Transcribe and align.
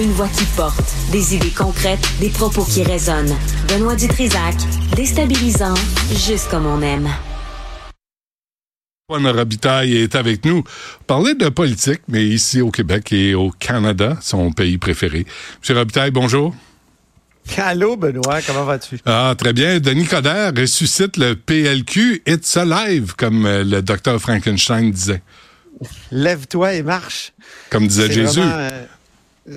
Une 0.00 0.12
voix 0.12 0.28
qui 0.28 0.46
porte, 0.56 0.94
des 1.12 1.34
idées 1.34 1.50
concrètes, 1.50 2.00
des 2.20 2.30
propos 2.30 2.64
qui 2.64 2.82
résonnent. 2.82 3.36
Benoît 3.68 3.96
Dutrisac, 3.96 4.54
déstabilisant, 4.96 5.74
juste 6.14 6.48
comme 6.48 6.64
on 6.64 6.80
aime. 6.80 7.10
Paul 9.08 9.26
Robitaille 9.26 9.98
est 9.98 10.14
avec 10.14 10.46
nous. 10.46 10.64
Parler 11.06 11.34
de 11.34 11.50
politique, 11.50 12.00
mais 12.08 12.24
ici 12.24 12.62
au 12.62 12.70
Québec 12.70 13.12
et 13.12 13.34
au 13.34 13.50
Canada, 13.50 14.16
son 14.22 14.52
pays 14.52 14.78
préféré. 14.78 15.26
Monsieur 15.60 15.76
Robitaille, 15.76 16.12
bonjour. 16.12 16.54
Allô, 17.58 17.96
Benoît, 17.98 18.40
comment 18.46 18.64
vas-tu? 18.64 19.00
Ah, 19.04 19.34
très 19.36 19.52
bien. 19.52 19.80
Denis 19.80 20.06
Coderre 20.06 20.52
ressuscite 20.56 21.18
le 21.18 21.36
PLQ. 21.36 22.22
It's 22.26 22.56
alive, 22.56 23.16
comme 23.16 23.44
euh, 23.44 23.64
le 23.64 23.82
docteur 23.82 24.18
Frankenstein 24.18 24.92
disait. 24.92 25.20
Lève-toi 26.10 26.74
et 26.74 26.82
marche. 26.82 27.34
Comme 27.68 27.86
disait 27.86 28.10
Jésus. 28.10 28.40
Vraiment, 28.40 28.56
euh, 28.56 28.86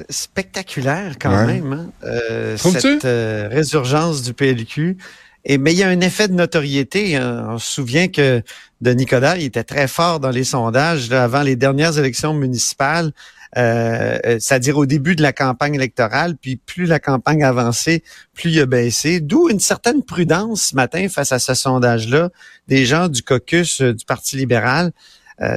spectaculaire 0.09 1.15
quand 1.19 1.45
même, 1.45 1.73
hein, 1.73 1.89
euh, 2.03 2.57
cette 2.57 3.05
euh, 3.05 3.47
résurgence 3.49 4.21
du 4.21 4.33
PLQ. 4.33 4.97
Et, 5.45 5.57
mais 5.57 5.73
il 5.73 5.77
y 5.77 5.83
a 5.83 5.89
un 5.89 5.99
effet 5.99 6.27
de 6.27 6.33
notoriété. 6.33 7.17
Hein. 7.17 7.47
On 7.49 7.57
se 7.57 7.69
souvient 7.69 8.07
que 8.07 8.41
Denis 8.81 9.05
Coderre 9.05 9.37
il 9.37 9.45
était 9.45 9.63
très 9.63 9.87
fort 9.87 10.19
dans 10.19 10.29
les 10.29 10.45
sondages 10.45 11.11
avant 11.11 11.41
les 11.41 11.55
dernières 11.55 11.97
élections 11.97 12.33
municipales. 12.33 13.11
Euh, 13.55 14.17
c'est-à-dire 14.39 14.77
au 14.79 14.87
début 14.87 15.15
de 15.15 15.21
la 15.21 15.31
campagne 15.31 15.75
électorale, 15.75 16.35
puis 16.41 16.55
plus 16.55 16.87
la 16.87 16.99
campagne 16.99 17.43
avançait, 17.43 18.01
plus 18.33 18.49
il 18.49 18.59
a 18.61 18.65
baissé. 18.65 19.19
D'où 19.19 19.47
une 19.47 19.59
certaine 19.59 20.01
prudence 20.01 20.69
ce 20.69 20.75
matin 20.75 21.07
face 21.07 21.31
à 21.31 21.37
ce 21.37 21.53
sondage-là 21.53 22.31
des 22.67 22.87
gens 22.87 23.09
du 23.09 23.21
caucus 23.21 23.81
du 23.81 24.05
Parti 24.05 24.37
libéral. 24.37 24.91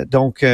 donc, 0.08 0.44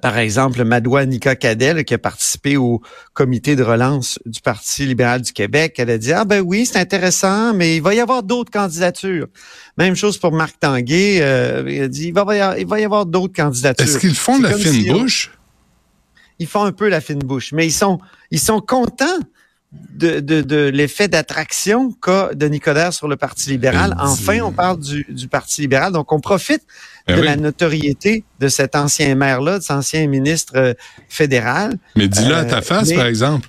par 0.00 0.18
exemple, 0.18 0.64
Madoua 0.64 1.06
Nika 1.06 1.36
Cadel, 1.36 1.84
qui 1.84 1.94
a 1.94 1.98
participé 1.98 2.56
au 2.56 2.80
comité 3.12 3.56
de 3.56 3.62
relance 3.62 4.18
du 4.26 4.40
Parti 4.40 4.86
libéral 4.86 5.22
du 5.22 5.32
Québec, 5.32 5.74
elle 5.78 5.90
a 5.90 5.98
dit, 5.98 6.12
ah 6.12 6.24
ben 6.24 6.40
oui, 6.40 6.66
c'est 6.66 6.78
intéressant, 6.78 7.54
mais 7.54 7.76
il 7.76 7.82
va 7.82 7.94
y 7.94 8.00
avoir 8.00 8.22
d'autres 8.22 8.50
candidatures. 8.50 9.26
Même 9.78 9.94
chose 9.94 10.18
pour 10.18 10.32
Marc 10.32 10.58
Tanguay, 10.60 11.16
il 11.16 11.82
a 11.82 11.88
dit, 11.88 12.08
il 12.08 12.14
va 12.14 12.22
y 12.34 12.40
avoir, 12.40 12.58
il 12.58 12.66
va 12.66 12.80
y 12.80 12.84
avoir 12.84 13.06
d'autres 13.06 13.34
candidatures. 13.34 13.86
Est-ce 13.86 13.98
qu'ils 13.98 14.14
font 14.14 14.40
la 14.40 14.52
fine 14.52 14.92
bouche? 14.92 15.30
ils 16.38 16.46
font 16.46 16.64
un 16.64 16.72
peu 16.72 16.88
la 16.88 17.00
fine 17.00 17.20
bouche, 17.20 17.52
mais 17.52 17.66
ils 17.66 17.72
sont, 17.72 17.98
ils 18.30 18.40
sont 18.40 18.60
contents 18.60 19.18
de, 19.94 20.20
de, 20.20 20.42
de 20.42 20.70
l'effet 20.72 21.08
d'attraction 21.08 21.92
qu'a 21.92 22.34
de 22.34 22.46
Nicodère 22.46 22.92
sur 22.92 23.08
le 23.08 23.16
Parti 23.16 23.50
libéral. 23.50 23.94
Enfin, 23.98 24.40
on 24.40 24.52
parle 24.52 24.80
du, 24.80 25.06
du 25.08 25.28
Parti 25.28 25.60
libéral. 25.60 25.92
Donc, 25.92 26.12
on 26.12 26.20
profite 26.20 26.62
ben 27.06 27.16
de 27.16 27.22
la 27.22 27.36
notoriété 27.36 28.24
de 28.40 28.48
cet 28.48 28.76
ancien 28.76 29.14
maire-là, 29.14 29.58
de 29.58 29.62
cet 29.62 29.72
ancien 29.72 30.06
ministre 30.06 30.54
euh, 30.56 30.74
fédéral. 31.08 31.76
Mais 31.96 32.08
dis-le 32.08 32.34
à 32.34 32.44
ta 32.44 32.58
euh, 32.58 32.62
face, 32.62 32.92
par 32.92 33.06
exemple. 33.06 33.48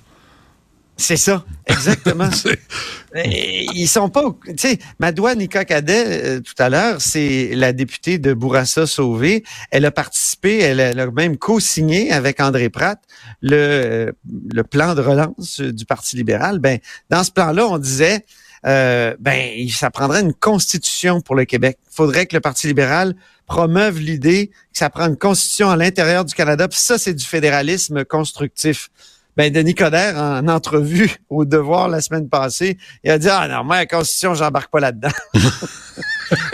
C'est 0.98 1.18
ça, 1.18 1.44
exactement. 1.66 2.30
Ils 3.14 3.86
sont 3.86 4.08
pas, 4.08 4.24
tu 4.46 4.54
sais, 4.56 4.78
Madoua 4.98 5.34
Nika 5.34 5.64
Cadet, 5.64 6.04
euh, 6.06 6.40
tout 6.40 6.54
à 6.58 6.70
l'heure, 6.70 7.00
c'est 7.00 7.50
la 7.54 7.72
députée 7.72 8.18
de 8.18 8.32
Bourassa 8.32 8.86
Sauvé. 8.86 9.44
Elle 9.70 9.84
a 9.84 9.90
participé, 9.90 10.58
elle 10.58 10.80
a, 10.80 11.10
même 11.10 11.36
co-signé 11.36 12.12
avec 12.12 12.40
André 12.40 12.70
Pratt 12.70 12.98
le, 13.42 13.56
euh, 13.56 14.12
le 14.52 14.62
plan 14.64 14.94
de 14.94 15.02
relance 15.02 15.60
du 15.60 15.84
Parti 15.84 16.16
libéral. 16.16 16.58
Ben, 16.58 16.78
dans 17.10 17.24
ce 17.24 17.30
plan-là, 17.30 17.66
on 17.66 17.78
disait, 17.78 18.24
euh, 18.66 19.14
ben, 19.20 19.68
ça 19.68 19.90
prendrait 19.90 20.22
une 20.22 20.34
constitution 20.34 21.20
pour 21.20 21.34
le 21.34 21.44
Québec. 21.44 21.78
Il 21.92 21.94
faudrait 21.94 22.26
que 22.26 22.34
le 22.34 22.40
Parti 22.40 22.66
libéral 22.66 23.14
promeuve 23.46 24.00
l'idée 24.00 24.48
que 24.48 24.78
ça 24.78 24.90
prend 24.90 25.06
une 25.06 25.16
constitution 25.16 25.70
à 25.70 25.76
l'intérieur 25.76 26.24
du 26.24 26.34
Canada. 26.34 26.66
Puis 26.66 26.80
ça, 26.80 26.98
c'est 26.98 27.14
du 27.14 27.24
fédéralisme 27.24 28.04
constructif 28.04 28.90
ben 29.36 29.52
Denis 29.52 29.74
Coderre, 29.74 30.16
en 30.16 30.48
entrevue 30.48 31.16
au 31.30 31.44
Devoir 31.44 31.88
la 31.88 32.00
semaine 32.00 32.28
passée, 32.28 32.78
il 33.04 33.10
a 33.10 33.18
dit 33.18 33.28
ah 33.30 33.48
non 33.48 33.64
moi 33.64 33.76
la 33.76 33.86
Constitution 33.86 34.34
j'embarque 34.34 34.70
pas 34.70 34.80
là-dedans. 34.80 35.10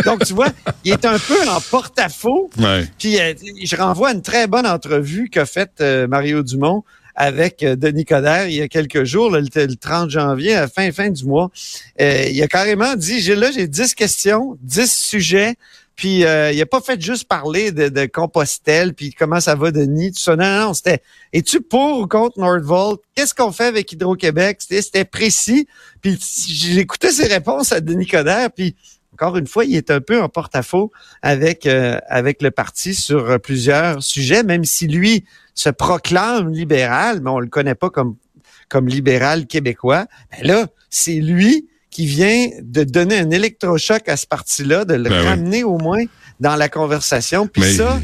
Donc 0.05 0.25
tu 0.25 0.35
vois, 0.35 0.49
il 0.85 0.93
est 0.93 1.05
un 1.05 1.19
peu 1.19 1.49
en 1.49 1.61
porte-à-faux. 1.61 2.51
Puis 2.99 3.19
euh, 3.19 3.35
je 3.63 3.77
renvoie 3.77 4.11
à 4.11 4.13
une 4.13 4.23
très 4.23 4.47
bonne 4.47 4.67
entrevue 4.67 5.29
qu'a 5.29 5.47
faite 5.47 5.73
euh, 5.81 6.07
Mario 6.07 6.43
Dumont 6.43 6.85
avec 7.15 7.63
euh, 7.63 7.77
Denis 7.77 8.05
Coderre 8.05 8.49
il 8.49 8.55
y 8.55 8.63
a 8.63 8.69
quelques 8.69 9.05
jours, 9.05 9.31
le, 9.31 9.47
30 9.77 10.11
janvier, 10.11 10.55
à 10.55 10.69
fin 10.69 10.91
fin 10.93 11.11
du 11.11 11.25
mois. 11.25 11.51
il 11.99 12.43
a 12.43 12.49
carrément 12.49 12.97
dit 12.97 13.21
j'ai 13.21 13.35
là 13.35 13.51
j'ai 13.51 13.67
10 13.67 13.95
questions, 13.95 14.59
10 14.63 14.93
sujets 14.93 15.55
puis 15.97 16.25
euh, 16.25 16.53
il 16.53 16.61
a 16.61 16.67
pas 16.67 16.81
fait 16.81 17.01
juste 17.01 17.29
parler 17.29 17.71
de, 17.71 17.89
de 17.89 18.07
Compostelle, 18.07 18.95
puis 18.95 19.13
comment 19.13 19.41
ça 19.41 19.55
va, 19.55 19.71
Denis, 19.71 20.13
tout 20.13 20.21
ça. 20.21 20.37
Non, 20.37 20.67
non, 20.67 20.75
c'était 20.75 21.03
es-tu 21.33 21.61
pour 21.61 22.01
ou 22.01 22.07
contre 22.07 22.39
Nordvolt? 22.39 23.01
Qu'est-ce 23.15 23.35
qu'on 23.35 23.53
fait 23.53 23.67
avec 23.67 23.93
Hydro-Québec? 23.93 24.59
C'était 24.61 25.05
précis. 25.05 25.67
Puis 26.01 26.19
j'écoutais 26.49 27.13
ses 27.13 27.27
réponses 27.27 27.73
à 27.73 27.81
Denis 27.81 28.07
Coderre, 28.07 28.51
puis 28.51 28.75
encore 29.13 29.37
une 29.37 29.47
fois, 29.47 29.65
il 29.65 29.77
est 29.77 29.91
un 29.91 30.01
peu 30.01 30.21
en 30.21 30.29
porte-à-faux 30.29 30.91
avec 31.21 31.67
euh, 31.67 31.99
avec 32.09 32.41
le 32.43 32.51
parti 32.51 32.95
sur 32.95 33.39
plusieurs 33.41 34.03
sujets, 34.03 34.43
même 34.43 34.65
si 34.65 34.89
lui 34.89 35.25
se 35.55 35.69
proclame 35.69 36.51
libéral, 36.51 37.21
mais 37.21 37.31
on 37.31 37.39
le 37.39 37.49
connaît 37.49 37.75
pas 37.75 37.91
comme 37.91 38.17
comme 38.69 38.89
libéral 38.89 39.47
québécois. 39.47 40.07
Ben 40.31 40.47
là, 40.47 40.67
c'est 40.89 41.21
lui 41.21 41.69
qui 41.93 42.07
vient 42.07 42.49
de 42.63 42.85
donner 42.85 43.19
un 43.19 43.31
électrochoc 43.31 44.09
à 44.09 44.17
ce 44.17 44.27
parti-là, 44.27 44.85
de 44.85 44.95
le 44.95 45.11
ben 45.11 45.25
ramener 45.25 45.63
au 45.63 45.77
moins 45.79 46.03
dans 46.41 46.57
la 46.57 46.71
conversation. 46.71 47.47
Puis 47.47 47.75
ça, 47.75 48.01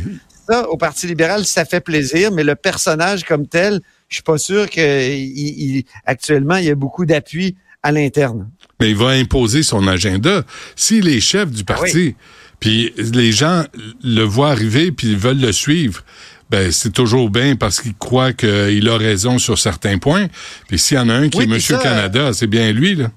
ça, 0.48 0.68
au 0.68 0.76
Parti 0.76 1.06
libéral, 1.06 1.46
ça 1.46 1.64
fait 1.64 1.80
plaisir, 1.80 2.30
mais 2.30 2.44
le 2.44 2.54
personnage 2.54 3.24
comme 3.24 3.48
tel, 3.48 3.80
je 4.08 4.16
suis 4.16 4.22
pas 4.22 4.36
sûr 4.36 4.68
que 4.68 5.82
actuellement, 6.04 6.56
il 6.56 6.66
y 6.66 6.70
a 6.70 6.74
beaucoup 6.74 7.06
d'appui 7.06 7.56
à 7.82 7.90
l'interne. 7.90 8.50
Mais 8.78 8.90
il 8.90 8.96
va 8.96 9.08
imposer 9.08 9.62
son 9.62 9.88
agenda. 9.88 10.44
S'il 10.76 11.08
est 11.08 11.20
chef 11.20 11.50
du 11.50 11.62
ah 11.66 11.72
parti, 11.72 12.14
puis 12.60 12.92
les 12.96 13.32
gens 13.32 13.64
le 14.02 14.22
voient 14.22 14.50
arriver 14.50 14.92
puis 14.92 15.12
ils 15.12 15.16
veulent 15.16 15.40
le 15.40 15.52
suivre, 15.52 16.04
ben 16.50 16.70
c'est 16.72 16.92
toujours 16.92 17.30
bien 17.30 17.56
parce 17.56 17.80
qu'il 17.80 17.94
croit 17.94 18.34
qu'il 18.34 18.88
a 18.88 18.98
raison 18.98 19.38
sur 19.38 19.58
certains 19.58 19.96
points. 19.96 20.26
Puis 20.66 20.78
s'il 20.78 20.98
y 20.98 21.00
en 21.00 21.08
a 21.08 21.14
un 21.14 21.30
qui 21.30 21.40
est 21.42 21.46
Monsieur 21.46 21.78
Canada, 21.78 22.32
c'est 22.34 22.46
bien 22.46 22.70
lui 22.72 22.94
là. 22.94 23.10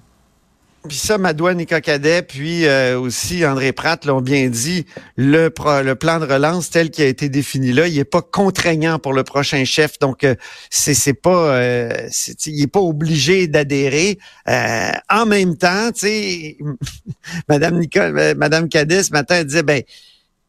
Puis 0.87 0.97
ça, 0.97 1.19
Madoua 1.19 1.53
Cadet, 1.65 2.23
puis 2.23 2.65
euh, 2.65 2.99
aussi 2.99 3.45
André 3.45 3.71
Pratt 3.71 4.03
l'ont 4.05 4.21
bien 4.21 4.49
dit, 4.49 4.85
le, 5.15 5.53
le 5.83 5.93
plan 5.93 6.19
de 6.19 6.25
relance 6.25 6.71
tel 6.71 6.89
qu'il 6.89 7.03
a 7.03 7.07
été 7.07 7.29
défini 7.29 7.71
là, 7.71 7.87
il 7.87 7.97
est 7.99 8.03
pas 8.03 8.23
contraignant 8.23 8.97
pour 8.97 9.13
le 9.13 9.23
prochain 9.23 9.63
chef, 9.63 9.99
donc 9.99 10.23
euh, 10.23 10.35
c'est 10.71 11.13
pas, 11.13 11.55
euh, 11.55 12.09
il 12.47 12.63
est 12.63 12.67
pas 12.67 12.79
obligé 12.79 13.47
d'adhérer. 13.47 14.17
en 14.47 15.25
même 15.27 15.55
temps, 15.55 15.91
tu 15.91 15.99
sais, 15.99 16.57
Madame 17.47 17.77
Nicole, 17.77 18.35
Madame 18.35 18.67
Cadet 18.67 19.03
ce 19.03 19.11
matin 19.11 19.35
elle 19.39 19.45
disait, 19.45 19.63
ben, 19.63 19.83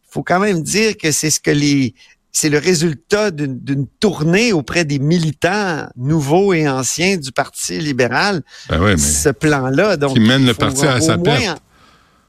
faut 0.08 0.22
quand 0.22 0.40
même 0.40 0.62
dire 0.62 0.96
que 0.96 1.10
c'est 1.10 1.30
ce 1.30 1.40
que 1.40 1.50
les 1.50 1.94
c'est 2.32 2.48
le 2.48 2.58
résultat 2.58 3.30
d'une 3.30 3.86
tournée 4.00 4.52
auprès 4.52 4.86
des 4.86 4.98
militants 4.98 5.86
nouveaux 5.96 6.54
et 6.54 6.66
anciens 6.66 7.18
du 7.18 7.30
Parti 7.30 7.78
libéral. 7.78 8.42
Ben 8.70 8.96
ce 8.96 9.28
plan-là. 9.28 9.98
Donc, 9.98 10.14
qui 10.14 10.20
mène 10.20 10.46
le 10.46 10.54
parti 10.54 10.86
à 10.86 11.00
sa 11.00 11.18
perte. 11.18 11.62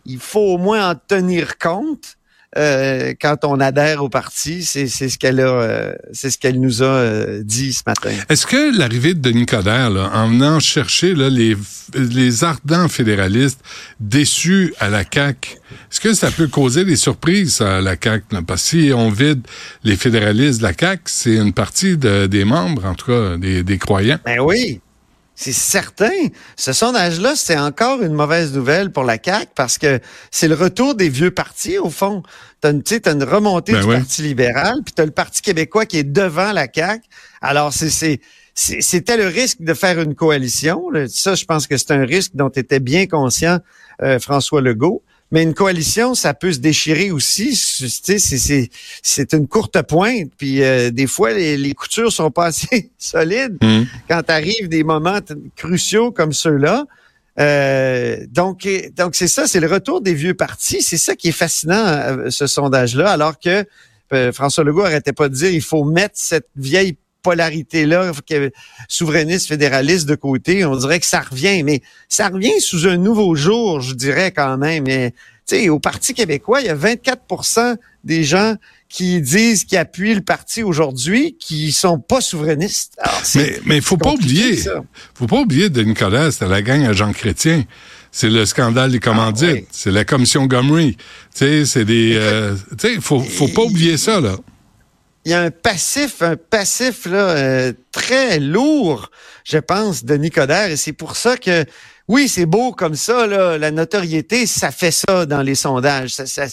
il 0.06 0.19
faut 0.19 0.53
au 0.53 0.58
moins 0.58 0.91
en 0.91 0.96
tenir 0.96 1.58
compte. 1.58 2.18
Euh, 2.56 3.14
quand 3.19 3.46
on 3.46 3.59
adhère 3.59 4.03
au 4.03 4.09
parti, 4.09 4.64
c'est 4.64 4.88
ce 4.88 5.18
qu'elle 5.18 5.40
a, 5.40 5.47
euh, 5.47 5.94
c'est 6.12 6.30
ce 6.30 6.38
qu'elle 6.38 6.59
nous 6.59 6.84
a 6.84 6.86
euh, 6.86 7.41
dit 7.44 7.74
ce 7.74 7.81
matin. 7.86 8.12
Est-ce 8.30 8.46
que 8.46 8.78
l'arrivée 8.78 9.14
de 9.14 9.19
Denis 9.19 9.46
Coderre, 9.46 9.90
là, 9.90 10.12
en 10.14 10.30
venant 10.30 10.59
chercher 10.59 11.16
là, 11.16 11.30
les, 11.30 11.56
les 11.96 12.44
ardents 12.44 12.88
fédéralistes 12.88 13.59
déçus 14.00 14.74
à 14.80 14.90
la 14.90 15.03
CAC, 15.03 15.58
est-ce 15.91 16.00
que 16.00 16.14
ça 16.14 16.30
peut 16.30 16.47
causer 16.47 16.86
des 16.86 16.96
surprises 16.96 17.62
à 17.62 17.81
la 17.81 17.96
CAC 17.96 18.24
Parce 18.46 18.64
que 18.64 18.70
si 18.70 18.94
on 18.94 19.09
vide 19.09 19.41
les 19.84 19.96
fédéralistes 19.96 20.59
de 20.59 20.64
la 20.64 20.74
CAC, 20.74 21.02
c'est 21.06 21.35
une 21.35 21.53
partie 21.53 21.97
de, 21.97 22.28
des 22.28 22.46
membres, 22.46 22.85
en 22.85 22.94
tout 22.94 23.08
cas 23.08 23.38
des, 23.38 23.64
des 23.64 23.78
croyants. 23.79 24.20
Ben 24.26 24.40
oui. 24.40 24.79
C'est 25.35 25.53
certain. 25.53 26.12
Ce 26.56 26.74
sondage-là, 26.74 27.34
c'est 27.35 27.58
encore 27.58 28.02
une 28.03 28.14
mauvaise 28.14 28.53
nouvelle 28.53 28.91
pour 28.91 29.03
la 29.03 29.18
CAQ 29.24 29.47
parce 29.56 29.78
que 29.78 30.00
c'est 30.30 30.47
le 30.47 30.56
retour 30.56 30.96
des 30.96 31.09
vieux 31.09 31.32
partis, 31.32 31.78
au 31.80 31.90
fond. 31.90 32.22
Tu 32.62 32.68
as, 32.68 33.09
as, 33.09 33.12
une 33.12 33.24
remontée 33.24 33.74
ben 33.74 33.82
du 33.82 33.88
Parti 33.88 34.22
libéral, 34.22 34.76
puis 34.85 34.94
tu 34.94 35.02
as 35.02 35.06
le 35.06 35.12
Parti 35.12 35.41
québécois 35.41 35.85
qui 35.85 35.97
est 35.97 36.03
devant 36.03 36.52
la 36.52 36.68
CAQ. 36.72 37.03
Alors, 37.41 37.74
c'est 37.74 38.20
c'était 38.56 39.18
le 39.18 39.26
risque 39.28 39.62
de 39.62 39.74
faire 39.74 40.00
une 40.00 40.14
coalition. 40.14 40.84
Ça, 41.08 41.34
je 41.34 41.46
pense 41.46 41.66
que 41.66 41.76
c'est 41.78 41.91
un 41.91 42.06
risque 42.06 42.36
dont 42.36 42.50
était 42.50 42.79
bien 42.79 43.08
conscient 43.08 43.59
euh, 44.02 44.20
François 44.20 44.62
Legault. 44.62 45.02
Mais 45.34 45.41
une 45.41 45.56
coalition, 45.56 46.14
ça 46.14 46.35
peut 46.35 46.53
se 46.53 46.59
déchirer 46.59 47.09
aussi. 47.09 47.56
C'est 47.56 49.34
une 49.34 49.47
courte 49.47 49.82
pointe. 49.82 50.32
Puis 50.38 50.62
euh, 50.62 50.91
des 50.91 51.08
fois, 51.08 51.34
les, 51.34 51.58
les, 51.58 51.74
coutures 51.74 52.12
sont 52.12 52.30
pas 52.30 52.46
assez 52.47 52.91
solides 53.00 53.58
mmh. 53.59 53.82
quand 54.08 54.30
arrivent 54.30 54.70
des 54.70 54.84
moments 54.84 55.20
cruciaux 55.56 56.12
comme 56.12 56.34
ceux-là. 56.34 56.85
Euh, 57.40 58.18
donc, 58.30 58.70
donc 58.96 59.16
c'est 59.16 59.28
ça, 59.28 59.47
c'est 59.47 59.59
le 59.59 59.66
retour 59.66 60.02
des 60.02 60.14
vieux 60.14 60.35
partis. 60.35 60.84
C'est 60.84 60.97
ça 60.97 61.16
qui 61.16 61.30
est 61.30 61.32
fascinant, 61.32 61.84
euh, 61.84 62.29
ce 62.29 62.46
sondage-là, 62.46 63.09
alors 63.09 63.40
que 63.40 63.66
François 64.32 64.64
Legault 64.64 64.84
arrêtait 64.84 65.14
pas 65.14 65.28
de 65.28 65.34
dire 65.34 65.50
il 65.50 65.64
faut 65.64 65.84
mettre 65.84 66.14
cette 66.14 66.46
vieille 66.56 66.96
polarité-là, 67.23 68.11
souverainiste, 68.87 69.47
fédéraliste 69.47 70.08
de 70.08 70.16
côté. 70.16 70.66
On 70.66 70.75
dirait 70.75 70.99
que 70.99 71.05
ça 71.05 71.22
revient, 71.22 71.64
mais 71.64 71.81
ça 72.09 72.29
revient 72.29 72.59
sous 72.59 72.87
un 72.87 72.97
nouveau 72.97 73.34
jour, 73.34 73.81
je 73.81 73.96
dirais 73.96 74.31
quand 74.31 74.58
même. 74.58 74.84
Mais 74.84 75.11
tu 75.47 75.55
sais, 75.58 75.70
au 75.70 75.79
Parti 75.79 76.14
québécois, 76.14 76.61
il 76.61 76.67
y 76.67 76.70
a 76.70 76.75
24% 76.75 77.78
des 78.03 78.23
gens 78.23 78.55
qui 78.90 79.22
disent 79.22 79.64
qu'ils 79.64 79.79
appuient 79.79 80.14
le 80.14 80.22
parti 80.22 80.61
aujourd'hui, 80.61 81.35
qui 81.40 81.72
sont 81.72 81.97
pas 81.97 82.22
souverainistes. 82.22 82.96
mais 83.34 83.59
mais 83.66 83.81
faut 83.81 83.97
pas 83.97 84.11
oublier, 84.11 84.55
faut 85.16 85.26
pas 85.26 85.40
oublier 85.40 85.69
de 85.69 85.81
Nicolas, 85.81 86.31
c'était 86.31 86.47
la 86.47 86.61
gang 86.61 86.84
à 86.85 86.93
Jean 86.93 87.11
Chrétien. 87.11 87.64
C'est 88.11 88.29
le 88.29 88.46
scandale 88.46 88.91
des 88.91 88.99
commandites, 88.99 89.64
ah, 89.64 89.72
c'est 89.72 89.90
la 89.90 90.05
commission 90.05 90.46
Gomery. 90.46 90.96
Tu 90.96 91.05
sais, 91.34 91.66
c'est 91.66 91.85
des, 91.85 92.14
euh, 92.16 92.55
tu 92.78 92.87
sais, 92.87 93.02
faut 93.02 93.19
faut 93.19 93.47
pas 93.47 93.64
oublier 93.64 93.97
ça 93.97 94.22
là. 94.22 94.35
Il 95.25 95.31
y 95.31 95.34
a 95.34 95.41
un 95.41 95.52
passif, 95.52 96.22
un 96.22 96.35
passif 96.35 97.05
là 97.05 97.29
euh, 97.29 97.73
très 97.91 98.40
lourd, 98.40 99.09
je 99.46 99.58
pense, 99.58 100.03
de 100.03 100.16
Nicodère, 100.16 100.70
et 100.70 100.78
c'est 100.78 100.93
pour 100.93 101.16
ça 101.16 101.37
que 101.37 101.66
oui, 102.08 102.28
c'est 102.28 102.46
beau 102.46 102.72
comme 102.73 102.96
ça 102.96 103.25
là, 103.28 103.58
la 103.58 103.72
notoriété, 103.72 104.46
ça 104.46 104.72
fait 104.72 104.91
ça 104.91 105.25
dans 105.25 105.41
les 105.41 105.55
sondages. 105.55 106.11
Ça, 106.11 106.25
ça, 106.25 106.46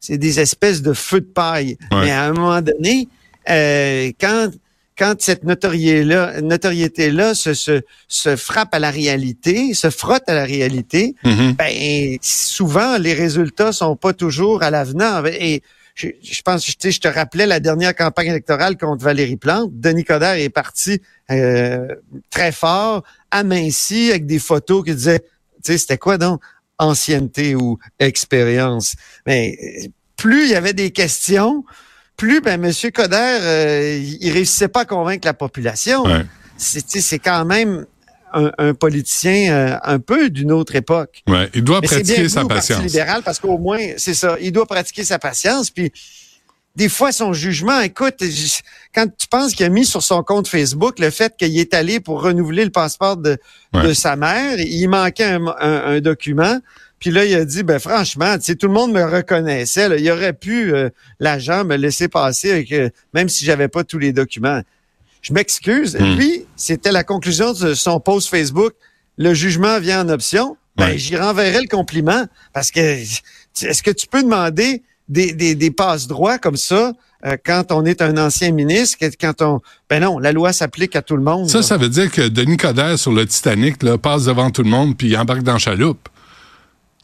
c'est 0.00 0.18
des 0.18 0.40
espèces 0.40 0.82
de 0.82 0.92
feux 0.92 1.20
de 1.20 1.26
paille. 1.26 1.78
Mais 1.90 2.10
à 2.10 2.24
un 2.24 2.32
moment 2.32 2.60
donné, 2.60 3.08
euh, 3.48 4.12
quand 4.20 4.50
quand 4.98 5.14
cette 5.20 5.44
notoriété-là 5.44 6.40
notoriété 6.40 7.12
-là 7.12 7.32
se, 7.32 7.54
se, 7.54 7.82
se, 8.08 8.34
frappe 8.34 8.74
à 8.74 8.80
la 8.80 8.90
réalité, 8.90 9.72
se 9.72 9.90
frotte 9.90 10.24
à 10.26 10.34
la 10.34 10.44
réalité, 10.44 11.14
mm-hmm. 11.24 11.54
ben, 11.54 12.18
souvent, 12.20 12.98
les 12.98 13.14
résultats 13.14 13.72
sont 13.72 13.94
pas 13.94 14.12
toujours 14.12 14.64
à 14.64 14.70
l'avenant. 14.70 15.24
Et 15.26 15.62
je, 15.98 16.08
je 16.22 16.42
pense, 16.42 16.64
je, 16.64 16.90
je 16.90 17.00
te 17.00 17.08
rappelais 17.08 17.46
la 17.46 17.60
dernière 17.60 17.94
campagne 17.94 18.28
électorale 18.28 18.76
contre 18.76 19.02
Valérie 19.02 19.36
Plante. 19.36 19.70
Denis 19.72 20.04
Coderre 20.04 20.34
est 20.34 20.48
parti 20.48 21.00
euh, 21.30 21.88
très 22.30 22.52
fort, 22.52 23.02
aminci, 23.30 24.10
avec 24.10 24.26
des 24.26 24.38
photos 24.38 24.84
qui 24.84 24.94
disaient, 24.94 25.20
tu 25.20 25.72
sais, 25.72 25.78
c'était 25.78 25.98
quoi 25.98 26.18
donc? 26.18 26.40
ancienneté 26.80 27.56
ou 27.56 27.76
expérience. 27.98 28.94
Mais 29.26 29.58
plus 30.16 30.44
il 30.44 30.50
y 30.50 30.54
avait 30.54 30.74
des 30.74 30.92
questions, 30.92 31.64
plus 32.16 32.40
ben 32.40 32.60
Monsieur 32.60 32.92
Coder, 32.92 33.38
euh, 33.40 33.98
il 34.20 34.30
réussissait 34.30 34.68
pas 34.68 34.82
à 34.82 34.84
convaincre 34.84 35.26
la 35.26 35.34
population. 35.34 36.04
C'est 36.56 37.18
quand 37.18 37.44
même 37.44 37.84
un, 38.32 38.74
politicien 38.74 39.52
euh, 39.52 39.78
un 39.82 39.98
peu 39.98 40.30
d'une 40.30 40.52
autre 40.52 40.74
époque. 40.74 41.22
Ouais, 41.26 41.48
il 41.54 41.64
doit 41.64 41.80
pratiquer 41.80 42.28
sa 42.28 42.44
patience. 42.44 42.82
libéral 42.82 43.22
parce 43.24 43.38
qu'au 43.38 43.58
moins 43.58 43.78
c'est 43.96 44.14
ça, 44.14 44.36
il 44.40 44.52
doit 44.52 44.66
pratiquer 44.66 45.04
sa 45.04 45.18
patience 45.18 45.70
puis 45.70 45.92
des 46.78 46.88
fois, 46.88 47.10
son 47.10 47.32
jugement, 47.32 47.80
écoute, 47.80 48.22
quand 48.94 49.06
tu 49.18 49.26
penses 49.26 49.52
qu'il 49.54 49.66
a 49.66 49.68
mis 49.68 49.84
sur 49.84 50.00
son 50.00 50.22
compte 50.22 50.46
Facebook 50.46 51.00
le 51.00 51.10
fait 51.10 51.36
qu'il 51.36 51.58
est 51.58 51.74
allé 51.74 51.98
pour 51.98 52.22
renouveler 52.22 52.64
le 52.64 52.70
passeport 52.70 53.16
de, 53.16 53.36
de 53.74 53.92
sa 53.92 54.14
mère, 54.14 54.60
il 54.60 54.86
manquait 54.86 55.24
un, 55.24 55.44
un, 55.58 56.00
document. 56.00 56.60
Puis 57.00 57.10
là, 57.10 57.24
il 57.24 57.34
a 57.34 57.44
dit, 57.44 57.64
ben 57.64 57.80
franchement, 57.80 58.36
tout 58.38 58.68
le 58.68 58.72
monde 58.72 58.92
me 58.92 59.02
reconnaissait. 59.02 59.88
Là, 59.88 59.96
il 59.96 60.08
aurait 60.08 60.32
pu, 60.32 60.72
euh, 60.72 60.88
l'agent, 61.18 61.64
me 61.64 61.74
laisser 61.74 62.06
passer, 62.06 62.52
avec, 62.52 62.70
euh, 62.70 62.90
même 63.12 63.28
si 63.28 63.44
j'avais 63.44 63.68
pas 63.68 63.82
tous 63.82 63.98
les 63.98 64.12
documents. 64.12 64.62
Je 65.28 65.32
m'excuse. 65.34 65.96
Hmm. 65.98 66.16
Puis, 66.16 66.44
c'était 66.56 66.92
la 66.92 67.04
conclusion 67.04 67.52
de 67.52 67.74
son 67.74 68.00
post 68.00 68.30
Facebook. 68.30 68.72
Le 69.18 69.34
jugement 69.34 69.78
vient 69.78 70.04
en 70.04 70.08
option. 70.08 70.56
Ben, 70.76 70.96
j'y 70.96 71.16
renverrai 71.16 71.60
le 71.60 71.68
compliment 71.68 72.24
parce 72.52 72.70
que 72.70 72.80
est-ce 72.80 73.82
que 73.82 73.90
tu 73.90 74.06
peux 74.06 74.22
demander 74.22 74.82
des, 75.08 75.32
des, 75.32 75.56
des 75.56 75.70
passe-droits 75.72 76.38
comme 76.38 76.56
ça 76.56 76.92
euh, 77.26 77.36
quand 77.44 77.72
on 77.72 77.84
est 77.84 78.00
un 78.00 78.16
ancien 78.16 78.52
ministre, 78.52 78.98
quand 79.20 79.42
on... 79.42 79.60
Ben 79.90 80.00
non, 80.00 80.20
la 80.20 80.30
loi 80.30 80.52
s'applique 80.52 80.94
à 80.94 81.02
tout 81.02 81.16
le 81.16 81.22
monde. 81.22 81.48
Ça, 81.50 81.62
ça 81.62 81.76
veut 81.76 81.88
dire 81.88 82.12
que 82.12 82.28
Denis 82.28 82.56
Coderre 82.56 82.96
sur 82.96 83.10
le 83.10 83.26
Titanic 83.26 83.82
là, 83.82 83.98
passe 83.98 84.26
devant 84.26 84.50
tout 84.50 84.62
le 84.62 84.70
monde 84.70 84.96
puis 84.96 85.16
embarque 85.16 85.42
dans 85.42 85.58
chaloupe. 85.58 86.08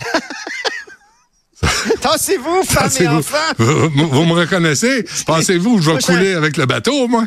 Tassez-vous, 2.05 2.65
femmes 2.65 2.91
et 3.01 3.09
enfants! 3.09 3.39
Vous, 3.57 3.89
vous, 3.89 4.25
me 4.27 4.35
reconnaissez? 4.35 5.07
Pensez-vous 5.27 5.77
que 5.77 5.83
je 5.83 5.91
vais 5.91 5.99
couler 6.03 6.35
avec 6.35 6.59
le 6.59 6.67
bateau, 6.67 7.09
moi? 7.09 7.25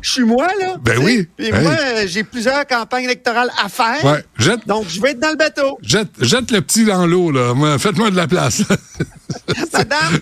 Je 0.00 0.10
suis 0.12 0.24
moi, 0.24 0.46
là. 0.60 0.76
Ben 0.80 0.98
oui. 0.98 1.26
Puis 1.36 1.50
moi, 1.50 1.74
j'ai 2.06 2.22
plusieurs 2.22 2.64
campagnes 2.64 3.06
électorales 3.06 3.50
à 3.60 3.68
faire. 3.68 4.04
Ouais. 4.04 4.24
Jette, 4.38 4.68
donc, 4.68 4.86
je 4.88 5.00
vais 5.00 5.10
être 5.10 5.18
dans 5.18 5.30
le 5.30 5.36
bateau. 5.36 5.78
Jette, 5.82 6.10
jette 6.20 6.52
le 6.52 6.60
petit 6.60 6.84
dans 6.84 7.08
l'eau, 7.08 7.32
là. 7.32 7.54
Faites-moi 7.80 8.12
de 8.12 8.16
la 8.16 8.28
place. 8.28 8.62
Madame, 9.72 10.20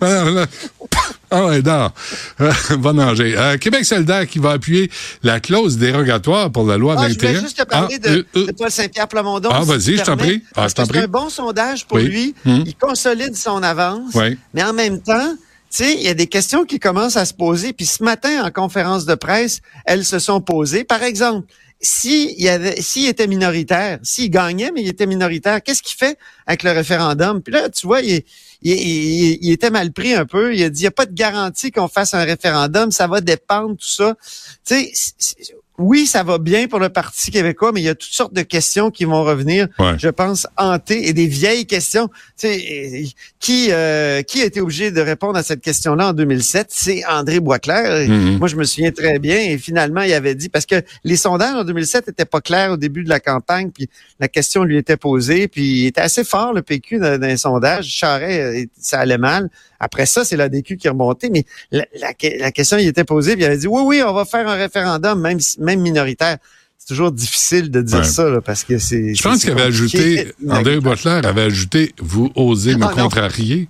dans 0.00 0.24
l'eau. 0.30 0.46
Ah 1.30 1.46
ouais, 1.46 1.62
non. 1.62 1.90
va 2.70 2.92
nager. 2.92 3.36
Euh, 3.36 3.56
Québec 3.58 3.84
solidaire 3.84 4.26
qui 4.26 4.38
va 4.38 4.52
appuyer 4.52 4.90
la 5.22 5.40
clause 5.40 5.78
dérogatoire 5.78 6.50
pour 6.52 6.64
la 6.64 6.76
loi 6.76 6.94
ah, 6.96 7.08
21. 7.08 7.12
Je 7.12 7.18
voulais 7.18 7.40
juste 7.40 7.58
te 7.58 7.64
parler 7.64 7.98
ah, 8.04 8.08
de, 8.08 8.26
euh, 8.36 8.46
de, 8.46 8.52
Paul 8.52 8.70
Saint-Pierre 8.70 9.08
Plamondon. 9.08 9.48
Ah, 9.52 9.62
vas-y, 9.64 9.96
je 9.96 10.02
t'en 10.02 10.16
prie. 10.16 10.42
Ah, 10.54 10.68
c'est 10.68 10.80
un 10.80 11.06
bon 11.08 11.28
sondage 11.28 11.86
pour 11.86 11.98
lui. 11.98 12.34
Hum. 12.46 12.62
Il 12.66 12.76
consolide 12.76 13.34
son 13.34 13.62
avance. 13.62 14.12
Oui. 14.14 14.38
Mais 14.52 14.62
en 14.62 14.72
même 14.72 15.00
temps, 15.00 15.34
tu 15.70 15.84
sais, 15.84 15.94
il 15.94 16.02
y 16.02 16.08
a 16.08 16.14
des 16.14 16.28
questions 16.28 16.64
qui 16.64 16.78
commencent 16.78 17.16
à 17.16 17.24
se 17.24 17.34
poser. 17.34 17.72
Puis 17.72 17.86
ce 17.86 18.04
matin, 18.04 18.44
en 18.44 18.50
conférence 18.50 19.06
de 19.06 19.14
presse, 19.14 19.60
elles 19.86 20.04
se 20.04 20.20
sont 20.20 20.40
posées. 20.40 20.84
Par 20.84 21.02
exemple, 21.02 21.48
s'il 21.84 22.40
y 22.40 22.48
avait, 22.48 22.80
s'il 22.80 23.06
était 23.06 23.26
minoritaire, 23.26 23.98
s'il 24.02 24.30
gagnait, 24.30 24.72
mais 24.72 24.82
il 24.82 24.88
était 24.88 25.06
minoritaire, 25.06 25.62
qu'est-ce 25.62 25.82
qu'il 25.82 25.96
fait 25.96 26.18
avec 26.46 26.62
le 26.62 26.70
référendum? 26.70 27.42
Puis 27.42 27.52
là, 27.52 27.68
tu 27.68 27.86
vois, 27.86 28.00
il, 28.00 28.22
était 28.62 29.70
mal 29.70 29.92
pris 29.92 30.14
un 30.14 30.24
peu. 30.24 30.54
Il 30.54 30.64
a 30.64 30.70
dit, 30.70 30.80
il 30.80 30.84
n'y 30.84 30.88
a 30.88 30.92
pas 30.92 31.06
de 31.06 31.12
garantie 31.12 31.70
qu'on 31.70 31.88
fasse 31.88 32.14
un 32.14 32.24
référendum, 32.24 32.90
ça 32.90 33.06
va 33.06 33.20
dépendre, 33.20 33.76
tout 33.76 33.86
ça. 33.86 34.16
Tu 34.64 34.92
sais, 35.18 35.54
oui, 35.78 36.06
ça 36.06 36.22
va 36.22 36.38
bien 36.38 36.68
pour 36.68 36.78
le 36.78 36.88
Parti 36.88 37.32
québécois, 37.32 37.72
mais 37.72 37.80
il 37.80 37.84
y 37.84 37.88
a 37.88 37.96
toutes 37.96 38.12
sortes 38.12 38.32
de 38.32 38.42
questions 38.42 38.90
qui 38.90 39.04
vont 39.04 39.24
revenir, 39.24 39.66
je 39.98 40.08
pense, 40.08 40.46
hanter 40.56 41.08
et 41.08 41.12
des 41.12 41.26
vieilles 41.26 41.66
questions. 41.66 42.08
Tu 42.38 42.46
sais, 42.46 43.04
qui 43.40 43.68
euh, 43.70 44.22
qui 44.22 44.42
a 44.42 44.44
été 44.44 44.60
obligé 44.60 44.92
de 44.92 45.00
répondre 45.00 45.36
à 45.36 45.42
cette 45.42 45.60
question-là 45.60 46.10
en 46.10 46.12
2007 46.12 46.68
C'est 46.70 47.04
André 47.06 47.40
Boisclair. 47.40 48.08
Mm-hmm. 48.08 48.38
Moi, 48.38 48.48
je 48.48 48.56
me 48.56 48.64
souviens 48.64 48.92
très 48.92 49.18
bien. 49.18 49.36
Et 49.36 49.58
finalement, 49.58 50.02
il 50.02 50.12
avait 50.12 50.36
dit 50.36 50.48
parce 50.48 50.64
que 50.66 50.80
les 51.02 51.16
sondages 51.16 51.56
en 51.56 51.64
2007 51.64 52.08
étaient 52.08 52.24
pas 52.24 52.40
clairs 52.40 52.72
au 52.72 52.76
début 52.76 53.02
de 53.02 53.08
la 53.08 53.18
campagne, 53.18 53.70
puis 53.70 53.88
la 54.20 54.28
question 54.28 54.62
lui 54.62 54.76
était 54.76 54.96
posée, 54.96 55.48
puis 55.48 55.82
il 55.82 55.86
était 55.86 56.02
assez 56.02 56.22
fort 56.22 56.52
le 56.52 56.62
PQ 56.62 56.98
dans, 56.98 57.18
dans 57.18 57.26
les 57.26 57.36
sondages. 57.36 57.86
Charret, 57.86 58.40
euh, 58.40 58.64
ça 58.80 59.00
allait 59.00 59.18
mal. 59.18 59.50
Après 59.84 60.06
ça, 60.06 60.24
c'est 60.24 60.36
la 60.36 60.48
DQ 60.48 60.78
qui 60.78 60.86
est 60.86 60.90
remontée, 60.90 61.28
mais 61.28 61.44
la, 61.70 61.84
la, 62.00 62.52
question 62.52 62.78
il 62.78 62.88
était 62.88 63.04
posée, 63.04 63.32
puis 63.34 63.42
il 63.42 63.46
avait 63.46 63.58
dit 63.58 63.66
oui, 63.66 63.82
oui, 63.84 64.02
on 64.02 64.14
va 64.14 64.24
faire 64.24 64.48
un 64.48 64.54
référendum, 64.54 65.20
même, 65.20 65.38
même 65.64 65.80
minoritaire. 65.80 66.38
C'est 66.78 66.88
toujours 66.88 67.12
difficile 67.12 67.70
de 67.70 67.80
dire 67.80 68.04
ça, 68.04 68.40
parce 68.44 68.62
que 68.62 68.78
c'est. 68.78 69.14
Je 69.14 69.22
pense 69.22 69.40
qu'il 69.40 69.50
avait 69.52 69.62
ajouté, 69.62 70.32
André 70.48 70.80
Butler 70.80 71.20
avait 71.24 71.42
ajouté, 71.42 71.94
vous 71.98 72.30
osez 72.36 72.76
me 72.76 72.84
ah, 72.84 72.92
contrarier. 72.94 73.68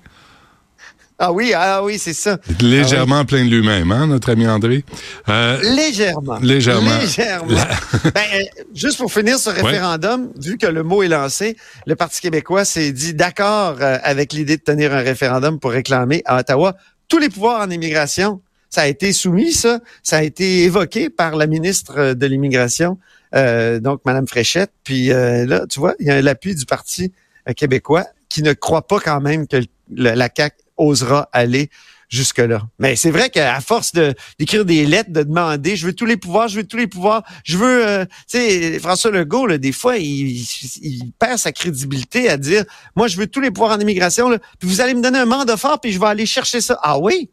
Ah 1.17 1.33
oui, 1.33 1.53
ah 1.55 1.83
oui, 1.85 1.97
c'est 1.99 2.13
ça. 2.13 2.39
Légèrement 2.61 3.21
ah 3.21 3.25
plein 3.25 3.45
de 3.45 3.51
lui-même, 3.51 3.93
hein, 3.93 4.09
notre 4.09 4.33
ami 4.33 4.49
André. 4.49 4.85
Euh, 5.29 5.61
légèrement. 5.63 6.39
Légèrement. 6.43 6.99
Légèrement. 6.99 7.55
ben, 8.15 8.23
euh, 8.35 8.63
juste 8.75 8.99
pour 8.99 9.13
finir 9.13 9.39
ce 9.39 9.49
référendum, 9.49 10.31
vu 10.41 10.59
que 10.59 10.67
le 10.67 10.83
mot 10.83 11.05
est 11.05 11.09
lancé, 11.09 11.57
le 11.87 11.95
Parti 11.95 12.21
québécois 12.21 12.65
s'est 12.65 12.91
dit 12.91 13.15
d'accord 13.15 13.77
euh, 13.81 13.99
avec 14.03 14.33
l'idée 14.33 14.57
de 14.57 14.63
tenir 14.63 14.93
un 14.93 15.03
référendum 15.03 15.61
pour 15.61 15.71
réclamer 15.71 16.23
à 16.25 16.41
Ottawa 16.41 16.75
tous 17.07 17.19
les 17.19 17.29
pouvoirs 17.29 17.61
en 17.61 17.71
immigration. 17.71 18.41
Ça 18.75 18.83
a 18.83 18.87
été 18.89 19.13
soumis, 19.13 19.53
ça. 19.53 19.79
Ça 20.03 20.17
a 20.17 20.23
été 20.25 20.65
évoqué 20.65 21.11
par 21.11 21.37
la 21.37 21.47
ministre 21.47 22.15
de 22.15 22.27
l'Immigration, 22.27 22.99
donc 23.33 24.01
Madame 24.05 24.27
Fréchette. 24.27 24.73
Puis 24.83 25.11
là, 25.11 25.65
tu 25.71 25.79
vois, 25.79 25.95
il 26.01 26.07
y 26.07 26.11
a 26.11 26.21
l'appui 26.21 26.57
du 26.57 26.67
Parti 26.67 27.13
québécois 27.57 28.05
qui 28.29 28.43
ne 28.43 28.53
croit 28.53 28.89
pas 28.89 28.99
quand 28.99 29.21
même 29.21 29.47
que 29.47 29.59
la 29.95 30.29
CAQ 30.35 30.57
osera 30.77 31.29
aller 31.33 31.71
jusque-là. 32.09 32.63
Mais 32.79 32.97
c'est 32.97 33.11
vrai 33.11 33.31
qu'à 33.31 33.61
force 33.61 33.93
d'écrire 34.39 34.65
des 34.65 34.87
lettres, 34.87 35.11
de 35.11 35.23
demander, 35.23 35.77
je 35.77 35.87
veux 35.87 35.93
tous 35.93 36.07
les 36.07 36.17
pouvoirs, 36.17 36.49
je 36.49 36.57
veux 36.57 36.65
tous 36.65 36.77
les 36.77 36.87
pouvoirs, 36.87 37.23
je 37.45 37.57
veux, 37.57 37.87
euh, 37.87 38.05
tu 38.29 38.39
sais, 38.39 38.79
François 38.79 39.11
Legault, 39.11 39.47
là, 39.47 39.59
des 39.59 39.73
fois, 39.73 39.99
il, 39.99 40.41
il, 40.83 41.13
perd 41.19 41.39
sa 41.39 41.53
crédibilité 41.53 42.29
à 42.29 42.37
dire, 42.37 42.65
moi, 42.95 43.09
je 43.09 43.17
veux 43.17 43.27
tous 43.27 43.41
les 43.41 43.51
pouvoirs 43.51 43.73
en 43.73 43.81
immigration, 43.81 44.29
là, 44.29 44.39
puis 44.59 44.69
vous 44.69 44.81
allez 44.81 44.95
me 44.95 45.03
donner 45.03 45.19
un 45.19 45.27
mandat 45.27 45.57
fort, 45.57 45.81
puis 45.81 45.93
je 45.93 46.01
vais 46.01 46.07
aller 46.07 46.27
chercher 46.27 46.61
ça. 46.61 46.79
Ah 46.83 46.99
oui? 46.99 47.29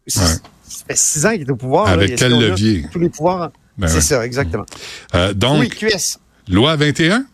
Ça 0.71 0.85
fait 0.87 0.97
six 0.97 1.25
ans 1.25 1.31
qu'il 1.31 1.41
est 1.41 1.51
au 1.51 1.55
pouvoir. 1.55 1.87
Avec 1.89 2.15
quel 2.15 2.31
levier? 2.31 2.85
Tous 2.91 2.99
les 2.99 3.09
pouvoirs. 3.09 3.51
Ben 3.77 3.87
c'est 3.87 4.01
ça, 4.01 4.25
exactement. 4.25 4.65
Euh, 5.15 5.33
donc, 5.33 5.59
oui, 5.61 5.69
QS. 5.69 6.17
Loi 6.47 6.75
21? 6.75 7.25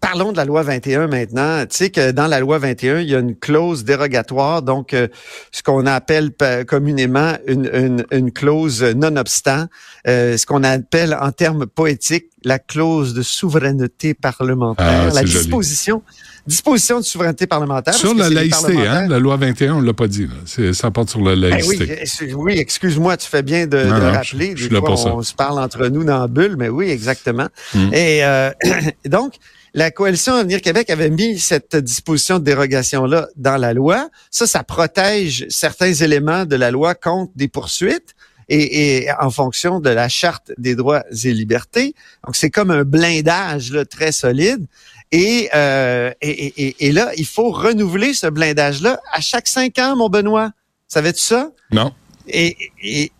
Parlons 0.00 0.32
de 0.32 0.36
la 0.36 0.44
loi 0.44 0.62
21 0.62 1.06
maintenant. 1.06 1.64
Tu 1.66 1.76
sais 1.76 1.90
que 1.90 2.10
dans 2.10 2.26
la 2.26 2.40
loi 2.40 2.58
21, 2.58 3.00
il 3.00 3.10
y 3.10 3.14
a 3.14 3.18
une 3.18 3.36
clause 3.36 3.84
dérogatoire, 3.84 4.62
donc 4.62 4.94
euh, 4.94 5.08
ce 5.52 5.62
qu'on 5.62 5.86
appelle 5.86 6.30
communément 6.66 7.34
une, 7.46 8.04
une, 8.10 8.32
clause 8.32 8.82
non-obstant, 8.82 9.66
euh, 10.06 10.36
ce 10.36 10.46
qu'on 10.46 10.64
appelle 10.64 11.16
en 11.20 11.32
termes 11.32 11.66
poétiques 11.66 12.26
la 12.44 12.58
clause 12.58 13.12
de 13.12 13.22
souveraineté 13.22 14.14
parlementaire, 14.14 15.08
ah, 15.08 15.14
la 15.14 15.22
disposition 15.22 16.02
disposition 16.46 17.00
de 17.00 17.04
souveraineté 17.04 17.46
parlementaire. 17.46 17.94
Sur 17.94 18.14
la 18.14 18.28
laïcité, 18.28 18.86
hein, 18.86 19.06
la 19.08 19.18
loi 19.18 19.36
21, 19.36 19.76
on 19.76 19.80
l'a 19.80 19.92
pas 19.92 20.08
dit. 20.08 20.26
Là. 20.26 20.72
Ça 20.72 20.90
porte 20.90 21.10
sur 21.10 21.20
la 21.20 21.34
ben 21.34 21.50
laïcité. 21.50 22.34
oui, 22.34 22.58
excuse-moi, 22.58 23.16
tu 23.16 23.28
fais 23.28 23.42
bien 23.42 23.66
de, 23.66 23.78
rappeler. 23.78 24.54
Des 24.54 24.68
fois, 24.68 25.14
on 25.14 25.22
se 25.22 25.34
parle 25.34 25.60
entre 25.60 25.86
nous 25.88 26.04
dans 26.04 26.18
la 26.18 26.28
bulle, 26.28 26.56
mais 26.58 26.68
oui, 26.68 26.90
exactement. 26.90 27.48
Hmm. 27.74 27.92
Et 27.92 28.24
euh, 28.24 28.50
donc, 29.06 29.34
la 29.74 29.90
coalition 29.90 30.34
Avenir 30.34 30.60
Québec 30.60 30.90
avait 30.90 31.10
mis 31.10 31.38
cette 31.38 31.76
disposition 31.76 32.38
de 32.38 32.44
dérogation-là 32.44 33.28
dans 33.36 33.56
la 33.56 33.72
loi. 33.72 34.08
Ça, 34.30 34.46
ça 34.46 34.64
protège 34.64 35.46
certains 35.48 35.92
éléments 35.92 36.44
de 36.44 36.56
la 36.56 36.70
loi 36.70 36.94
contre 36.94 37.32
des 37.36 37.48
poursuites. 37.48 38.14
Et, 38.52 39.06
en 39.20 39.30
fonction 39.30 39.78
de 39.78 39.90
la 39.90 40.08
charte 40.08 40.50
des 40.58 40.74
droits 40.74 41.04
et 41.24 41.32
libertés. 41.32 41.94
Donc, 42.26 42.34
c'est 42.34 42.50
comme 42.50 42.72
un 42.72 42.82
blindage 42.82 43.70
là, 43.70 43.84
très 43.84 44.10
solide. 44.10 44.66
Euh, 45.14 46.12
et, 46.20 46.66
et, 46.66 46.76
et, 46.88 46.90
là, 46.90 47.12
il 47.16 47.26
faut 47.26 47.50
renouveler 47.52 48.12
ce 48.12 48.26
blindage-là 48.26 49.00
à 49.12 49.20
chaque 49.20 49.46
cinq 49.46 49.78
ans, 49.78 49.94
mon 49.94 50.08
Benoît. 50.08 50.50
Savais-tu 50.88 51.20
ça? 51.20 51.50
Non. 51.70 51.92
Et, 52.26 52.56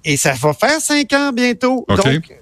et, 0.04 0.16
ça 0.16 0.32
va 0.32 0.52
faire 0.52 0.80
cinq 0.80 1.12
ans 1.12 1.32
bientôt. 1.32 1.84
Donc, 1.88 2.32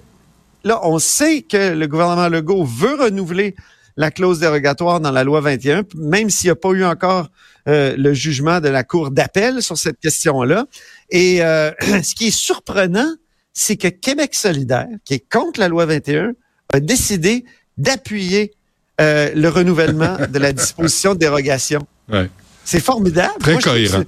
là, 0.63 0.79
on 0.83 0.99
sait 0.99 1.41
que 1.41 1.73
le 1.73 1.87
gouvernement 1.87 2.27
Legault 2.27 2.63
veut 2.63 2.95
renouveler 2.95 3.55
la 3.99 4.11
clause 4.11 4.39
dérogatoire 4.39 5.01
dans 5.01 5.11
la 5.11 5.25
loi 5.25 5.41
21, 5.41 5.83
même 5.97 6.29
s'il 6.29 6.47
n'y 6.47 6.51
a 6.51 6.55
pas 6.55 6.69
eu 6.69 6.85
encore 6.85 7.27
euh, 7.67 7.95
le 7.97 8.13
jugement 8.13 8.61
de 8.61 8.69
la 8.69 8.85
Cour 8.85 9.11
d'appel 9.11 9.61
sur 9.61 9.77
cette 9.77 9.99
question-là. 9.99 10.67
Et 11.09 11.43
euh, 11.43 11.71
ce 11.81 12.15
qui 12.15 12.27
est 12.27 12.35
surprenant, 12.35 13.13
c'est 13.51 13.75
que 13.75 13.89
Québec 13.89 14.35
solidaire, 14.35 14.87
qui 15.03 15.15
est 15.15 15.29
contre 15.29 15.59
la 15.59 15.67
loi 15.67 15.85
21, 15.85 16.31
a 16.73 16.79
décidé 16.79 17.43
d'appuyer 17.77 18.53
euh, 19.01 19.31
le 19.35 19.49
renouvellement 19.49 20.17
de 20.29 20.39
la 20.39 20.53
disposition 20.53 21.13
de 21.13 21.19
dérogation. 21.19 21.85
Ouais. 22.07 22.29
C'est 22.63 22.79
formidable. 22.79 23.33
Très 23.41 23.57
cohérent. 23.57 24.03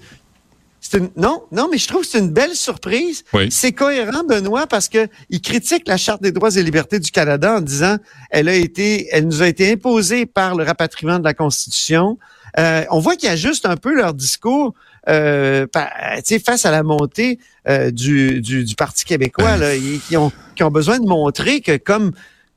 Non, 1.15 1.43
non, 1.51 1.69
mais 1.71 1.77
je 1.77 1.88
trouve 1.88 2.01
que 2.01 2.07
c'est 2.07 2.19
une 2.19 2.31
belle 2.31 2.55
surprise. 2.55 3.23
Oui. 3.33 3.50
C'est 3.51 3.71
cohérent, 3.71 4.23
Benoît, 4.27 4.67
parce 4.67 4.88
que 4.88 5.07
il 5.29 5.41
critique 5.41 5.88
la 5.88 5.97
Charte 5.97 6.21
des 6.21 6.31
droits 6.31 6.55
et 6.55 6.63
libertés 6.63 7.00
du 7.00 7.11
Canada 7.11 7.57
en 7.57 7.61
disant 7.61 7.97
elle 8.29 8.50
a 8.50 8.55
été, 8.55 9.07
elle 9.11 9.25
nous 9.25 9.41
a 9.41 9.47
été 9.47 9.71
imposée 9.71 10.25
par 10.25 10.55
le 10.55 10.63
rapatriement 10.63 11.19
de 11.19 11.23
la 11.23 11.33
Constitution. 11.33 12.17
Euh, 12.59 12.83
on 12.89 13.00
voit 13.00 13.15
qu'ils 13.15 13.29
ajustent 13.29 13.65
un 13.65 13.77
peu 13.77 13.93
leur 13.93 14.13
discours 14.13 14.73
euh, 15.07 15.65
face 16.45 16.65
à 16.65 16.71
la 16.71 16.83
montée 16.83 17.39
euh, 17.67 17.91
du, 17.91 18.41
du, 18.41 18.63
du, 18.63 18.75
Parti 18.75 19.05
québécois, 19.05 19.57
là, 19.57 19.71
qui, 20.07 20.17
ont, 20.17 20.31
qui 20.55 20.63
ont 20.63 20.71
besoin 20.71 21.00
de 21.00 21.05
montrer 21.05 21.61
que 21.61 21.77
comme 21.77 22.11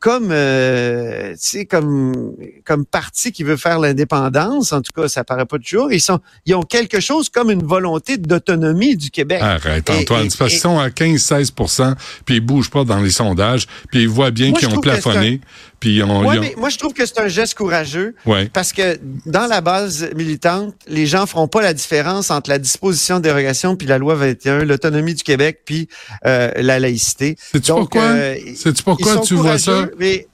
comme 0.04 0.32
euh, 0.32 1.34
comme 1.70 2.34
comme 2.66 2.84
parti 2.84 3.32
qui 3.32 3.42
veut 3.42 3.56
faire 3.56 3.78
l'indépendance, 3.78 4.74
en 4.74 4.82
tout 4.82 4.92
cas, 4.94 5.08
ça 5.08 5.24
paraît 5.24 5.46
pas 5.46 5.56
toujours. 5.58 5.90
Ils 5.90 6.00
sont, 6.00 6.20
ils 6.44 6.54
ont 6.54 6.62
quelque 6.62 7.00
chose 7.00 7.30
comme 7.30 7.50
une 7.50 7.62
volonté 7.62 8.18
d'autonomie 8.18 8.98
du 8.98 9.10
Québec. 9.10 9.40
Arrête, 9.40 9.88
Antoine, 9.88 10.28
parce 10.38 10.50
qu'ils 10.50 10.60
sont 10.60 10.78
à 10.78 10.90
15-16 10.90 11.94
puis 12.26 12.36
ils 12.36 12.40
bougent 12.40 12.68
pas 12.68 12.84
dans 12.84 13.00
les 13.00 13.08
sondages, 13.08 13.66
puis 13.90 14.02
ils 14.02 14.08
voient 14.08 14.30
bien 14.30 14.52
qu'ils 14.52 14.68
ont 14.68 14.80
plafonné. 14.80 15.40
Puis 15.84 16.02
on, 16.02 16.22
mais 16.40 16.54
moi, 16.56 16.70
je 16.70 16.78
trouve 16.78 16.94
que 16.94 17.04
c'est 17.04 17.20
un 17.20 17.28
geste 17.28 17.56
courageux. 17.56 18.14
Ouais. 18.24 18.48
Parce 18.50 18.72
que 18.72 18.98
dans 19.26 19.46
la 19.46 19.60
base 19.60 20.08
militante, 20.16 20.74
les 20.88 21.04
gens 21.04 21.26
feront 21.26 21.46
pas 21.46 21.60
la 21.60 21.74
différence 21.74 22.30
entre 22.30 22.48
la 22.48 22.58
disposition 22.58 23.18
de 23.18 23.24
dérogation 23.24 23.76
puis 23.76 23.86
la 23.86 23.98
loi 23.98 24.14
21, 24.14 24.64
l'autonomie 24.64 25.12
du 25.12 25.22
Québec 25.22 25.60
puis 25.66 25.90
euh, 26.24 26.50
la 26.56 26.80
laïcité. 26.80 27.36
C'est-tu 27.52 27.70
pourquoi, 27.70 28.00
euh, 28.00 28.34
-tu 28.34 28.82
pourquoi 28.82 29.18
tu 29.18 29.34
vois 29.34 29.58
ça? 29.58 29.86
Mais 29.98 30.26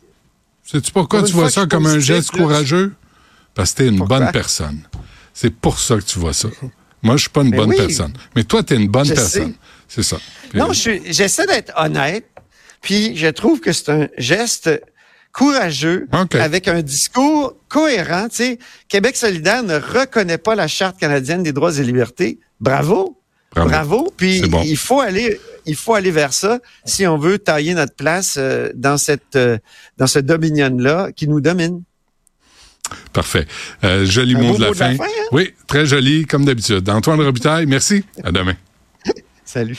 Sais-tu 0.62 0.92
pourquoi 0.92 1.24
tu 1.24 1.32
vois 1.32 1.50
ça 1.50 1.66
comme 1.66 1.86
un 1.86 1.98
geste 1.98 2.30
courageux? 2.30 2.92
Parce 3.52 3.72
que 3.72 3.78
tu 3.78 3.82
es 3.86 3.88
une 3.88 4.04
bonne 4.04 4.30
personne. 4.30 4.82
C'est 5.34 5.52
pour 5.52 5.80
ça 5.80 5.96
que 5.96 6.04
tu 6.04 6.20
vois 6.20 6.32
ça. 6.32 6.48
Moi, 7.02 7.16
je 7.16 7.22
suis 7.22 7.30
pas 7.30 7.42
une 7.42 7.50
bonne 7.50 7.74
personne. 7.74 8.12
Mais 8.36 8.44
toi, 8.44 8.62
tu 8.62 8.74
es 8.74 8.76
une 8.76 8.86
bonne 8.86 9.08
personne. 9.08 9.54
C'est 9.88 10.04
ça. 10.04 10.18
non, 10.54 10.72
j'essaie 10.72 11.46
d'être 11.46 11.72
honnête. 11.76 12.26
Puis 12.80 13.16
je 13.16 13.26
trouve 13.26 13.60
que 13.60 13.72
c'est 13.72 13.90
un 13.90 14.08
geste 14.16 14.70
courageux, 15.32 16.08
avec 16.32 16.68
un 16.68 16.82
discours 16.82 17.56
cohérent. 17.68 18.28
Tu 18.28 18.36
sais, 18.36 18.58
Québec 18.88 19.16
solidaire 19.16 19.62
ne 19.62 19.76
reconnaît 19.76 20.38
pas 20.38 20.54
la 20.54 20.68
Charte 20.68 20.98
canadienne 20.98 21.42
des 21.42 21.52
droits 21.52 21.76
et 21.78 21.82
libertés. 21.82 22.38
Bravo. 22.60 23.16
Bravo. 23.54 24.12
Puis 24.16 24.42
il 24.64 24.76
faut 24.76 25.00
aller, 25.00 25.40
il 25.66 25.74
faut 25.74 25.94
aller 25.94 26.10
vers 26.10 26.32
ça 26.32 26.60
si 26.84 27.06
on 27.06 27.18
veut 27.18 27.38
tailler 27.38 27.74
notre 27.74 27.94
place 27.94 28.36
euh, 28.38 28.70
dans 28.74 28.96
cette, 28.96 29.34
euh, 29.34 29.58
dans 29.98 30.06
ce 30.06 30.20
dominion 30.20 30.76
là 30.78 31.10
qui 31.12 31.26
nous 31.26 31.40
domine. 31.40 31.82
Parfait. 33.12 33.46
Euh, 33.84 34.04
joli 34.04 34.34
mot, 34.34 34.56
de 34.56 34.64
la, 34.64 34.74
fin. 34.74 34.92
Hein? 34.92 35.08
Oui, 35.32 35.54
très 35.66 35.86
joli 35.86 36.26
comme 36.26 36.44
d'habitude. 36.44 36.88
Antoine 36.88 37.20
Robitaille, 37.20 37.66
merci. 37.66 38.04
À 38.22 38.32
demain. 38.32 38.54
Salut. 39.44 39.76